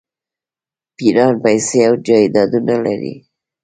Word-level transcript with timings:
پیران 0.97 1.33
پیسې 1.43 1.79
او 1.87 1.93
جایدادونه 2.07 2.75
لري. 2.85 3.13